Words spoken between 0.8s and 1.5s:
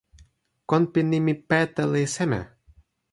pi nimi